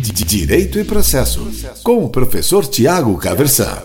Direito 0.00 0.78
e 0.78 0.84
Processo, 0.84 1.50
com 1.82 2.04
o 2.04 2.08
professor 2.08 2.64
Tiago 2.64 3.18
Caversan. 3.18 3.82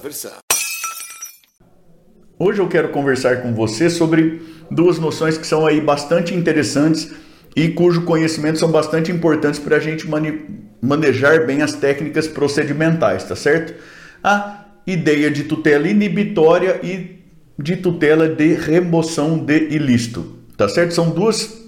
Hoje 2.38 2.62
eu 2.62 2.68
quero 2.68 2.90
conversar 2.90 3.42
com 3.42 3.52
você 3.56 3.90
sobre 3.90 4.44
duas 4.70 5.00
noções 5.00 5.40
que 5.40 5.48
são 5.48 5.66
aí 5.66 5.82
bastante 5.82 6.36
interessantes 6.36 7.12
e 7.56 7.70
cujo 7.70 8.04
conhecimento 8.04 8.60
são 8.60 8.70
bastante 8.70 9.12
importantes 9.12 9.60
para 9.60 9.78
a 9.78 9.80
gente 9.80 10.08
manejar 10.80 11.48
bem 11.48 11.64
as 11.64 11.74
técnicas 11.74 12.28
procedimentais, 12.28 13.24
tá 13.24 13.36
certo? 13.36 13.74
A 14.24 14.66
ideia 14.86 15.32
de 15.32 15.46
tutela 15.46 15.88
inibitória 15.88 16.80
e 16.84 17.24
de 17.58 17.78
tutela 17.78 18.30
de 18.30 18.54
remoção 18.54 19.40
de 19.40 19.70
ilícito, 19.70 20.38
tá 20.56 20.70
certo? 20.70 20.94
São 20.94 21.10
duas 21.10 21.63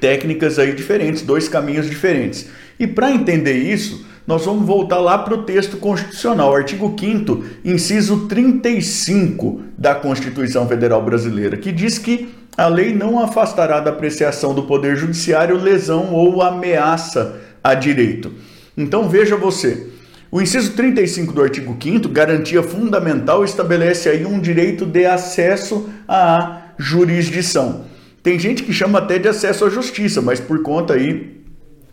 técnicas 0.00 0.58
aí 0.58 0.74
diferentes, 0.74 1.22
dois 1.22 1.48
caminhos 1.48 1.88
diferentes. 1.88 2.48
E 2.78 2.86
para 2.86 3.10
entender 3.10 3.54
isso, 3.54 4.06
nós 4.26 4.44
vamos 4.44 4.66
voltar 4.66 4.98
lá 4.98 5.16
para 5.18 5.34
o 5.34 5.44
texto 5.44 5.76
constitucional, 5.76 6.54
artigo 6.54 6.94
5 6.98 7.44
inciso 7.64 8.26
35 8.26 9.62
da 9.78 9.94
Constituição 9.94 10.66
Federal 10.66 11.00
Brasileira, 11.02 11.56
que 11.56 11.70
diz 11.70 11.96
que 11.96 12.28
a 12.56 12.66
lei 12.66 12.92
não 12.92 13.20
afastará 13.20 13.80
da 13.80 13.90
apreciação 13.90 14.54
do 14.54 14.64
Poder 14.64 14.96
Judiciário 14.96 15.56
lesão 15.56 16.12
ou 16.12 16.42
ameaça 16.42 17.36
a 17.62 17.74
direito. 17.74 18.32
Então 18.76 19.08
veja 19.08 19.36
você, 19.36 19.86
o 20.30 20.40
inciso 20.42 20.72
35 20.72 21.32
do 21.32 21.42
artigo 21.42 21.76
5 21.80 22.08
garantia 22.08 22.62
fundamental, 22.62 23.44
estabelece 23.44 24.08
aí 24.08 24.26
um 24.26 24.40
direito 24.40 24.84
de 24.84 25.06
acesso 25.06 25.88
à 26.08 26.62
jurisdição. 26.76 27.84
Tem 28.26 28.40
gente 28.40 28.64
que 28.64 28.72
chama 28.72 28.98
até 28.98 29.20
de 29.20 29.28
acesso 29.28 29.64
à 29.66 29.70
justiça, 29.70 30.20
mas 30.20 30.40
por 30.40 30.60
conta 30.60 30.94
aí 30.94 31.44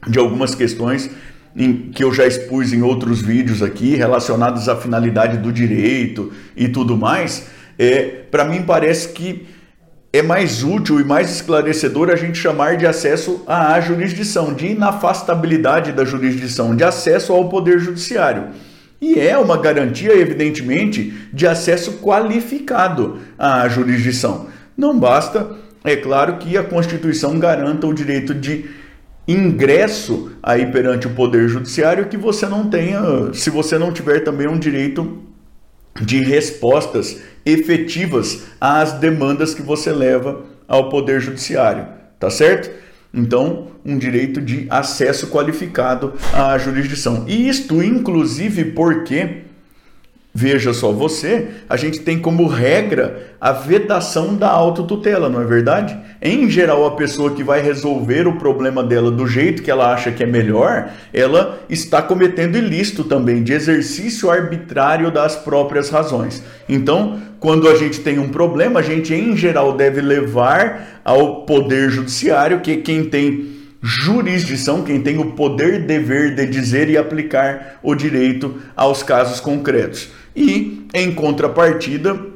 de 0.07 0.17
algumas 0.17 0.55
questões 0.55 1.07
em, 1.55 1.91
que 1.91 2.03
eu 2.03 2.11
já 2.11 2.25
expus 2.25 2.73
em 2.73 2.81
outros 2.81 3.21
vídeos 3.21 3.61
aqui 3.61 3.95
relacionados 3.95 4.67
à 4.67 4.75
finalidade 4.75 5.37
do 5.37 5.51
direito 5.51 6.33
e 6.57 6.67
tudo 6.67 6.97
mais, 6.97 7.49
é, 7.77 8.23
para 8.31 8.45
mim 8.45 8.63
parece 8.63 9.09
que 9.09 9.45
é 10.11 10.23
mais 10.23 10.63
útil 10.63 10.99
e 10.99 11.03
mais 11.03 11.31
esclarecedor 11.31 12.09
a 12.09 12.15
gente 12.15 12.39
chamar 12.39 12.77
de 12.77 12.87
acesso 12.87 13.43
à 13.45 13.79
jurisdição, 13.79 14.55
de 14.55 14.69
inafastabilidade 14.69 15.91
da 15.91 16.03
jurisdição, 16.03 16.75
de 16.75 16.83
acesso 16.83 17.31
ao 17.31 17.47
poder 17.47 17.77
judiciário. 17.77 18.45
E 18.99 19.19
é 19.19 19.37
uma 19.37 19.57
garantia, 19.57 20.17
evidentemente, 20.17 21.13
de 21.31 21.45
acesso 21.45 21.99
qualificado 21.99 23.19
à 23.37 23.69
jurisdição. 23.69 24.47
Não 24.75 24.97
basta 24.97 25.61
é 25.83 25.95
claro 25.95 26.37
que 26.37 26.57
a 26.57 26.63
Constituição 26.63 27.37
garanta 27.37 27.85
o 27.87 27.93
direito 27.93 28.33
de 28.33 28.65
ingresso 29.27 30.31
aí 30.41 30.71
perante 30.71 31.07
o 31.07 31.11
Poder 31.11 31.47
Judiciário 31.47 32.07
que 32.07 32.17
você 32.17 32.45
não 32.45 32.69
tenha, 32.69 33.33
se 33.33 33.49
você 33.49 33.77
não 33.77 33.91
tiver 33.91 34.19
também 34.21 34.47
um 34.47 34.59
direito 34.59 35.21
de 36.01 36.23
respostas 36.23 37.21
efetivas 37.45 38.43
às 38.59 38.93
demandas 38.93 39.53
que 39.53 39.61
você 39.61 39.91
leva 39.91 40.43
ao 40.67 40.89
Poder 40.89 41.19
Judiciário, 41.19 41.87
tá 42.19 42.29
certo? 42.29 42.71
Então, 43.13 43.67
um 43.85 43.97
direito 43.97 44.41
de 44.41 44.65
acesso 44.69 45.27
qualificado 45.27 46.13
à 46.33 46.57
jurisdição. 46.57 47.25
E 47.27 47.47
isto, 47.47 47.83
inclusive, 47.83 48.65
porque 48.71 49.43
Veja 50.35 50.73
só 50.73 50.91
você, 50.91 51.49
a 51.69 51.77
gente 51.77 51.99
tem 51.99 52.17
como 52.17 52.47
regra 52.47 53.35
a 53.39 53.51
vedação 53.51 54.35
da 54.35 54.49
autotutela, 54.49 55.29
não 55.29 55.39
é 55.39 55.45
verdade? 55.45 55.95
Em 56.19 56.49
geral, 56.49 56.87
a 56.87 56.95
pessoa 56.95 57.35
que 57.35 57.43
vai 57.43 57.61
resolver 57.61 58.27
o 58.27 58.39
problema 58.39 58.83
dela 58.83 59.11
do 59.11 59.27
jeito 59.27 59.61
que 59.61 59.69
ela 59.69 59.93
acha 59.93 60.11
que 60.11 60.23
é 60.23 60.25
melhor, 60.25 60.89
ela 61.13 61.59
está 61.69 62.01
cometendo 62.01 62.57
ilícito 62.57 63.03
também 63.03 63.43
de 63.43 63.53
exercício 63.53 64.31
arbitrário 64.31 65.11
das 65.11 65.35
próprias 65.35 65.91
razões. 65.91 66.41
Então, 66.67 67.21
quando 67.39 67.69
a 67.69 67.75
gente 67.75 67.99
tem 67.99 68.17
um 68.17 68.29
problema, 68.29 68.79
a 68.79 68.83
gente 68.83 69.13
em 69.13 69.37
geral 69.37 69.73
deve 69.73 70.01
levar 70.01 71.01
ao 71.05 71.45
poder 71.45 71.91
judiciário, 71.91 72.61
que 72.61 72.71
é 72.71 72.77
quem 72.77 73.03
tem 73.03 73.53
jurisdição, 73.83 74.81
quem 74.81 75.01
tem 75.01 75.19
o 75.19 75.33
poder 75.33 75.85
dever 75.85 76.33
de 76.33 76.47
dizer 76.47 76.89
e 76.89 76.97
aplicar 76.97 77.79
o 77.83 77.93
direito 77.93 78.55
aos 78.75 79.03
casos 79.03 79.41
concretos. 79.41 80.09
E, 80.35 80.87
em 80.93 81.13
contrapartida, 81.13 82.33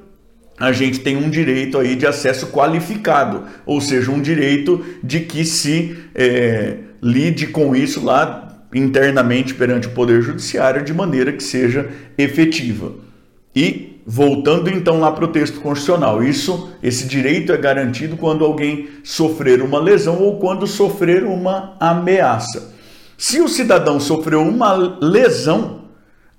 a 0.59 0.71
gente 0.71 0.99
tem 0.99 1.15
um 1.15 1.29
direito 1.29 1.77
aí 1.77 1.95
de 1.95 2.07
acesso 2.07 2.47
qualificado, 2.47 3.43
ou 3.65 3.79
seja, 3.79 4.11
um 4.11 4.21
direito 4.21 4.83
de 5.03 5.21
que 5.21 5.45
se 5.45 5.97
é, 6.15 6.77
lide 7.01 7.47
com 7.47 7.75
isso 7.75 8.03
lá 8.03 8.65
internamente 8.73 9.53
perante 9.53 9.87
o 9.87 9.91
Poder 9.91 10.21
Judiciário 10.21 10.83
de 10.83 10.93
maneira 10.93 11.31
que 11.31 11.43
seja 11.43 11.89
efetiva. 12.17 12.91
E 13.55 14.01
voltando 14.05 14.69
então 14.69 14.99
lá 14.99 15.11
para 15.11 15.25
o 15.25 15.29
texto 15.29 15.59
constitucional, 15.59 16.23
isso, 16.23 16.71
esse 16.81 17.07
direito 17.07 17.51
é 17.51 17.57
garantido 17.57 18.17
quando 18.17 18.45
alguém 18.45 18.87
sofrer 19.03 19.61
uma 19.61 19.79
lesão 19.79 20.21
ou 20.21 20.39
quando 20.39 20.65
sofrer 20.65 21.23
uma 21.23 21.75
ameaça. 21.79 22.73
Se 23.17 23.41
o 23.41 23.47
cidadão 23.47 23.99
sofreu 23.99 24.41
uma 24.41 24.73
lesão, 25.01 25.76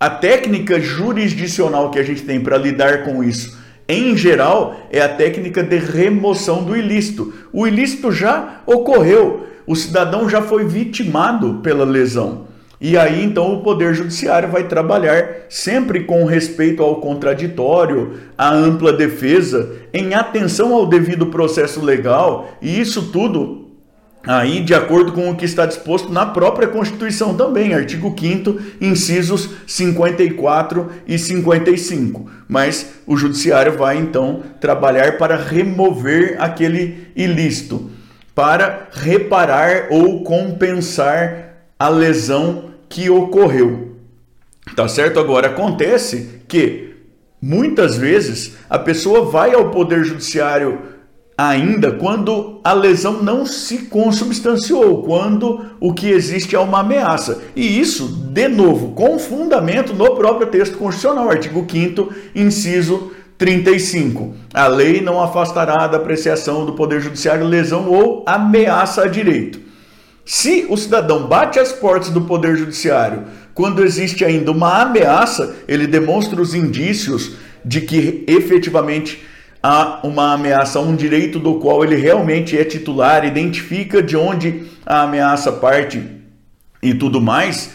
a 0.01 0.09
técnica 0.09 0.81
jurisdicional 0.81 1.91
que 1.91 1.99
a 1.99 2.03
gente 2.03 2.23
tem 2.23 2.41
para 2.41 2.57
lidar 2.57 3.05
com 3.05 3.23
isso, 3.25 3.59
em 3.89 4.17
geral, 4.17 4.77
é 4.93 5.01
a 5.01 5.09
técnica 5.09 5.63
de 5.63 5.77
remoção 5.77 6.63
do 6.63 6.77
ilícito. 6.77 7.33
O 7.53 7.67
ilícito 7.67 8.13
já 8.13 8.61
ocorreu, 8.67 9.47
o 9.67 9.75
cidadão 9.75 10.29
já 10.29 10.43
foi 10.43 10.67
vitimado 10.67 11.61
pela 11.63 11.85
lesão. 11.85 12.47
E 12.81 12.97
aí 12.97 13.25
então 13.25 13.55
o 13.55 13.63
Poder 13.63 13.93
Judiciário 13.93 14.51
vai 14.51 14.69
trabalhar 14.69 15.47
sempre 15.49 16.05
com 16.05 16.25
respeito 16.25 16.83
ao 16.83 17.01
contraditório, 17.01 18.13
à 18.37 18.55
ampla 18.55 18.93
defesa, 18.93 19.73
em 19.93 20.15
atenção 20.15 20.73
ao 20.75 20.87
devido 20.87 21.27
processo 21.27 21.85
legal, 21.85 22.57
e 22.63 22.79
isso 22.81 23.11
tudo 23.11 23.68
aí 24.27 24.61
de 24.61 24.75
acordo 24.75 25.13
com 25.13 25.31
o 25.31 25.37
que 25.37 25.45
está 25.45 25.65
disposto 25.65 26.13
na 26.13 26.27
própria 26.27 26.69
Constituição 26.69 27.35
também, 27.35 27.75
artigo 27.75 28.15
5 28.19 28.59
incisos 28.81 29.51
54 29.67 30.91
e 31.07 31.19
55. 31.19 32.31
Mas 32.49 32.95
o 33.07 33.17
judiciário 33.17 33.77
vai 33.77 33.97
então 33.97 34.43
trabalhar 34.61 35.19
para 35.19 35.37
remover 35.37 36.37
aquele 36.41 37.09
ilícito, 37.15 37.91
para 38.35 38.89
reparar 38.93 39.87
ou 39.91 40.23
compensar 40.23 41.49
a 41.79 41.89
lesão 41.89 42.71
que 42.89 43.09
ocorreu. 43.09 43.97
Tá 44.75 44.89
certo? 44.89 45.19
Agora 45.19 45.49
acontece 45.49 46.43
que 46.47 46.97
muitas 47.41 47.97
vezes 47.97 48.57
a 48.69 48.79
pessoa 48.79 49.31
vai 49.31 49.55
ao 49.55 49.71
poder 49.71 50.05
judiciário 50.05 50.98
ainda 51.39 51.93
quando 51.93 52.59
a 52.65 52.73
lesão 52.73 53.23
não 53.23 53.47
se 53.47 53.79
consubstanciou, 53.83 55.05
quando 55.05 55.67
o 55.79 55.95
que 55.95 56.11
existe 56.11 56.57
é 56.57 56.59
uma 56.59 56.81
ameaça. 56.81 57.41
E 57.55 57.79
isso, 57.79 58.09
de 58.09 58.49
novo, 58.49 58.91
com 58.91 59.21
fundamento 59.21 59.95
no 59.95 60.17
próprio 60.17 60.49
texto 60.49 60.77
constitucional, 60.77 61.31
artigo 61.31 61.65
5 61.71 62.13
inciso 62.35 63.13
35. 63.39 64.35
A 64.53 64.67
lei 64.67 65.01
não 65.01 65.23
afastará 65.23 65.87
da 65.87 65.99
apreciação 65.99 66.67
do 66.67 66.73
Poder 66.73 67.01
Judiciário 67.01 67.47
lesão 67.47 67.89
ou 67.89 68.25
ameaça 68.27 69.05
a 69.05 69.07
direito. 69.07 69.61
Se 70.25 70.67
o 70.69 70.77
cidadão 70.77 71.29
bate 71.29 71.61
as 71.61 71.73
portas 71.73 72.11
do 72.11 72.23
Poder 72.23 72.57
Judiciário 72.57 73.23
quando 73.55 73.85
existe 73.85 74.25
ainda 74.25 74.51
uma 74.51 74.83
ameaça, 74.83 75.55
ele 75.69 75.87
demonstra 75.87 76.41
os 76.43 76.53
indícios 76.53 77.33
de 77.65 77.81
que 77.81 78.25
efetivamente 78.27 79.25
há 79.63 80.01
uma 80.05 80.33
ameaça 80.35 80.79
a 80.79 80.83
um 80.83 80.95
direito 80.95 81.39
do 81.39 81.57
qual 81.57 81.85
ele 81.85 81.97
realmente 81.97 82.57
é 82.57 82.65
titular, 82.65 83.25
identifica 83.25 84.03
de 84.03 84.17
onde 84.17 84.65
a 84.87 85.03
ameaça 85.03 85.53
parte 85.53 86.03
e 86.83 86.95
tudo 86.95 87.21
mais, 87.21 87.71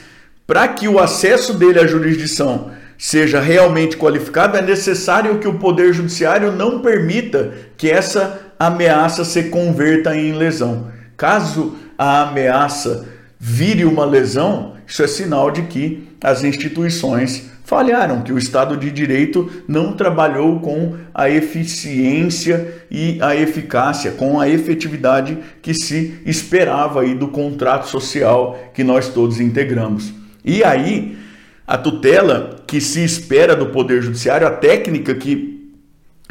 para 0.48 0.68
que 0.68 0.88
o 0.88 1.00
acesso 1.00 1.54
dele 1.54 1.80
à 1.80 1.88
jurisdição 1.88 2.72
seja 2.98 3.40
realmente 3.40 3.98
qualificado, 3.98 4.58
é 4.58 4.62
necessário 4.62 5.40
que 5.40 5.48
o 5.48 5.60
Poder 5.60 5.94
Judiciário 5.94 6.52
não 6.52 6.80
permita 6.80 7.54
que 7.76 7.90
essa 7.90 8.40
ameaça 8.58 9.26
se 9.26 9.44
converta 9.44 10.16
em 10.16 10.34
lesão. 10.34 10.88
Caso 11.18 11.76
a 11.98 12.22
ameaça 12.22 13.06
vire 13.40 13.84
uma 13.84 14.06
lesão, 14.06 14.76
isso 14.88 15.04
é 15.04 15.08
sinal 15.08 15.52
de 15.52 15.64
que 15.64 16.08
as 16.22 16.44
instituições 16.44 17.52
falharam, 17.64 18.22
que 18.22 18.34
o 18.34 18.38
Estado 18.38 18.78
de 18.78 18.92
Direito 18.92 19.50
não 19.68 19.94
trabalhou 19.94 20.60
com 20.60 20.96
a 21.14 21.30
eficiência 21.30 22.84
e 22.92 23.18
a 23.22 23.36
eficácia, 23.36 24.12
com 24.12 24.40
a 24.40 24.50
efetividade 24.50 25.38
que 25.62 25.74
se 25.74 26.20
esperava 26.26 27.02
aí 27.02 27.16
do 27.16 27.30
contrato 27.30 27.88
social 27.88 28.60
que 28.74 28.84
nós 28.84 29.10
todos 29.10 29.40
integramos. 29.40 30.14
E 30.44 30.64
aí, 30.64 31.18
a 31.66 31.78
tutela 31.78 32.58
que 32.68 32.82
se 32.82 33.04
espera 33.04 33.56
do 33.56 33.68
Poder 33.68 34.02
Judiciário, 34.02 34.46
a 34.46 34.52
técnica 34.52 35.16
que 35.16 35.54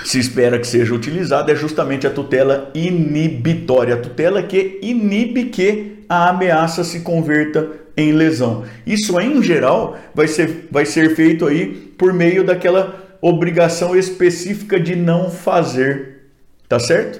se 0.04 0.18
espera 0.18 0.58
que 0.58 0.66
seja 0.66 0.94
utilizada 0.94 1.52
é 1.52 1.56
justamente 1.56 2.06
a 2.06 2.10
tutela 2.10 2.70
inibitória, 2.74 3.94
a 3.94 3.98
tutela 3.98 4.42
que 4.42 4.78
inibe 4.82 5.46
que 5.46 6.01
a 6.12 6.28
ameaça 6.28 6.84
se 6.84 7.00
converta 7.00 7.70
em 7.96 8.12
lesão. 8.12 8.64
Isso, 8.86 9.18
em 9.18 9.42
geral, 9.42 9.98
vai 10.14 10.28
ser, 10.28 10.68
vai 10.70 10.84
ser 10.84 11.16
feito 11.16 11.46
aí 11.46 11.68
por 11.96 12.12
meio 12.12 12.44
daquela 12.44 13.16
obrigação 13.18 13.96
específica 13.96 14.78
de 14.78 14.94
não 14.94 15.30
fazer, 15.30 16.28
tá 16.68 16.78
certo? 16.78 17.18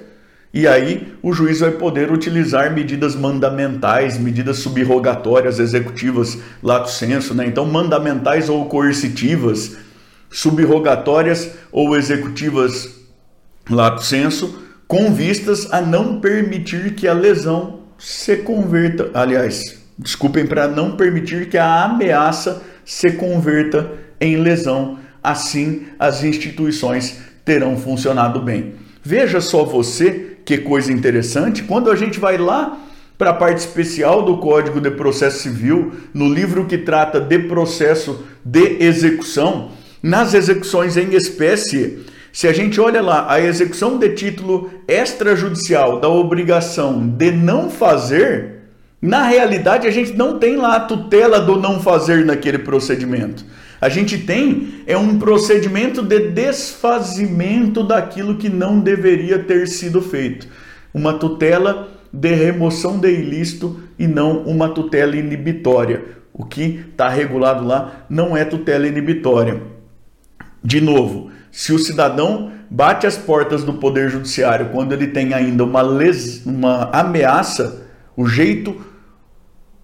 E 0.52 0.66
aí 0.66 1.14
o 1.22 1.32
juiz 1.32 1.60
vai 1.60 1.70
poder 1.70 2.12
utilizar 2.12 2.70
medidas 2.74 3.16
mandamentais, 3.16 4.18
medidas 4.18 4.58
subrogatórias 4.58 5.58
executivas 5.58 6.38
lato 6.62 6.90
senso, 6.90 7.32
né? 7.34 7.46
Então 7.46 7.64
mandamentais 7.64 8.50
ou 8.50 8.66
coercitivas, 8.66 9.78
subrogatórias 10.28 11.52
ou 11.70 11.96
executivas 11.96 12.90
lato 13.70 14.02
senso, 14.02 14.62
com 14.86 15.14
vistas 15.14 15.72
a 15.72 15.80
não 15.80 16.20
permitir 16.20 16.94
que 16.94 17.08
a 17.08 17.14
lesão 17.14 17.81
se 18.02 18.38
converta, 18.38 19.10
aliás, 19.14 19.78
desculpem, 19.96 20.44
para 20.44 20.66
não 20.66 20.96
permitir 20.96 21.48
que 21.48 21.56
a 21.56 21.84
ameaça 21.84 22.60
se 22.84 23.12
converta 23.12 23.92
em 24.20 24.36
lesão. 24.36 24.98
Assim, 25.22 25.86
as 26.00 26.24
instituições 26.24 27.18
terão 27.44 27.76
funcionado 27.76 28.40
bem. 28.40 28.74
Veja 29.04 29.40
só 29.40 29.64
você 29.64 30.36
que 30.44 30.58
coisa 30.58 30.92
interessante, 30.92 31.62
quando 31.62 31.92
a 31.92 31.94
gente 31.94 32.18
vai 32.18 32.36
lá 32.36 32.76
para 33.16 33.30
a 33.30 33.34
parte 33.34 33.58
especial 33.58 34.24
do 34.24 34.38
Código 34.38 34.80
de 34.80 34.90
Processo 34.90 35.44
Civil, 35.44 35.92
no 36.12 36.28
livro 36.28 36.66
que 36.66 36.78
trata 36.78 37.20
de 37.20 37.38
processo 37.38 38.24
de 38.44 38.82
execução, 38.82 39.70
nas 40.02 40.34
execuções 40.34 40.96
em 40.96 41.14
espécie, 41.14 42.04
se 42.32 42.48
a 42.48 42.52
gente 42.52 42.80
olha 42.80 43.02
lá 43.02 43.26
a 43.30 43.40
execução 43.40 43.98
de 43.98 44.08
título 44.10 44.70
extrajudicial 44.88 46.00
da 46.00 46.08
obrigação 46.08 47.06
de 47.06 47.30
não 47.30 47.68
fazer, 47.68 48.62
na 49.02 49.24
realidade 49.24 49.86
a 49.86 49.90
gente 49.90 50.14
não 50.14 50.38
tem 50.38 50.56
lá 50.56 50.76
a 50.76 50.80
tutela 50.80 51.38
do 51.38 51.56
não 51.60 51.80
fazer 51.80 52.24
naquele 52.24 52.58
procedimento. 52.58 53.44
A 53.78 53.88
gente 53.88 54.16
tem 54.16 54.82
é 54.86 54.96
um 54.96 55.18
procedimento 55.18 56.00
de 56.00 56.30
desfazimento 56.30 57.82
daquilo 57.82 58.36
que 58.36 58.48
não 58.48 58.80
deveria 58.80 59.40
ter 59.40 59.68
sido 59.68 60.00
feito. 60.00 60.46
Uma 60.94 61.14
tutela 61.14 61.88
de 62.12 62.32
remoção 62.32 62.98
de 62.98 63.10
ilícito 63.10 63.80
e 63.98 64.06
não 64.06 64.44
uma 64.44 64.68
tutela 64.68 65.16
inibitória. 65.16 66.02
O 66.32 66.44
que 66.46 66.84
está 66.90 67.08
regulado 67.08 67.66
lá 67.66 68.06
não 68.08 68.36
é 68.36 68.44
tutela 68.44 68.86
inibitória. 68.86 69.60
De 70.64 70.80
novo, 70.80 71.30
se 71.50 71.72
o 71.72 71.78
cidadão 71.78 72.52
bate 72.70 73.06
as 73.06 73.16
portas 73.16 73.64
do 73.64 73.74
Poder 73.74 74.08
Judiciário 74.08 74.70
quando 74.70 74.92
ele 74.92 75.08
tem 75.08 75.34
ainda 75.34 75.64
uma, 75.64 75.82
les... 75.82 76.44
uma 76.46 76.84
ameaça, 76.92 77.86
o 78.16 78.26
jeito 78.26 78.80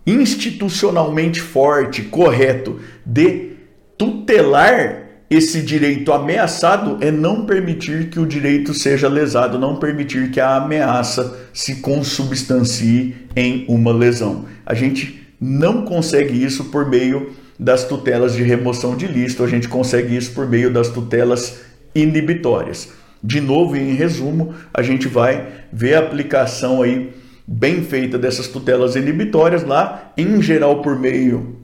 institucionalmente 0.06 1.40
forte, 1.40 2.02
correto 2.02 2.80
de 3.04 3.52
tutelar 3.98 5.08
esse 5.30 5.60
direito 5.60 6.10
ameaçado 6.10 6.96
é 7.02 7.10
não 7.10 7.44
permitir 7.44 8.08
que 8.08 8.18
o 8.18 8.24
direito 8.24 8.72
seja 8.72 9.08
lesado, 9.08 9.58
não 9.58 9.76
permitir 9.76 10.30
que 10.30 10.40
a 10.40 10.56
ameaça 10.56 11.38
se 11.52 11.76
consubstancie 11.76 13.14
em 13.36 13.66
uma 13.68 13.92
lesão. 13.92 14.46
A 14.64 14.72
gente 14.72 15.28
não 15.38 15.82
consegue 15.82 16.42
isso 16.42 16.64
por 16.66 16.88
meio 16.88 17.36
das 17.58 17.84
tutelas 17.84 18.34
de 18.34 18.42
remoção 18.42 18.96
de 18.96 19.06
lista, 19.06 19.44
a 19.44 19.48
gente 19.48 19.68
consegue 19.68 20.16
isso 20.16 20.32
por 20.32 20.48
meio 20.48 20.72
das 20.72 20.88
tutelas 20.88 21.60
inibitórias. 21.94 22.92
De 23.22 23.40
novo, 23.40 23.76
em 23.76 23.94
resumo, 23.94 24.54
a 24.72 24.80
gente 24.82 25.08
vai 25.08 25.48
ver 25.72 25.94
a 25.94 26.00
aplicação 26.00 26.82
aí 26.82 27.12
bem 27.46 27.82
feita 27.82 28.16
dessas 28.16 28.46
tutelas 28.46 28.94
inibitórias 28.94 29.64
lá, 29.64 30.12
em 30.16 30.40
geral 30.40 30.82
por 30.82 30.98
meio 30.98 31.56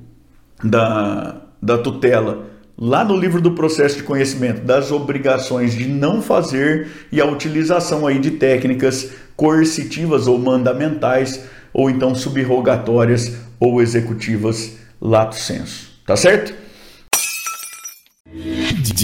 da, 0.62 1.42
da 1.62 1.78
tutela 1.78 2.54
lá 2.76 3.04
no 3.04 3.16
livro 3.16 3.40
do 3.40 3.52
processo 3.52 3.96
de 3.96 4.02
conhecimento 4.02 4.62
das 4.62 4.90
obrigações 4.90 5.74
de 5.74 5.86
não 5.86 6.20
fazer 6.20 6.88
e 7.12 7.20
a 7.20 7.26
utilização 7.26 8.06
aí 8.06 8.18
de 8.18 8.32
técnicas 8.32 9.12
coercitivas 9.36 10.26
ou 10.26 10.38
mandamentais 10.38 11.44
ou 11.72 11.88
então 11.88 12.14
subrogatórias 12.14 13.36
ou 13.60 13.80
executivas 13.80 14.76
lato 15.04 15.36
senso. 15.36 15.92
Tá 16.06 16.16
certo? 16.16 16.54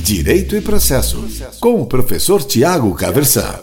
Direito 0.02 0.56
e 0.56 0.60
processo 0.60 1.24
com 1.60 1.80
o 1.80 1.86
professor 1.86 2.42
Tiago 2.42 2.92
Caversan. 2.94 3.60